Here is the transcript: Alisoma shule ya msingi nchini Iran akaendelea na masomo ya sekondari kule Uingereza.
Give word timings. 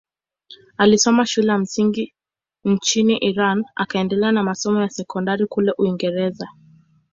Alisoma 0.77 1.25
shule 1.25 1.47
ya 1.51 1.57
msingi 1.57 2.13
nchini 2.65 3.17
Iran 3.17 3.65
akaendelea 3.75 4.31
na 4.31 4.43
masomo 4.43 4.81
ya 4.81 4.89
sekondari 4.89 5.45
kule 5.47 5.71
Uingereza. 5.77 6.47